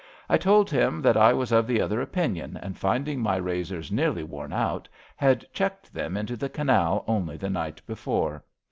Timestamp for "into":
6.17-6.35